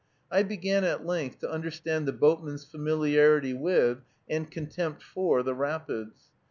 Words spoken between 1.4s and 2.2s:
to understand the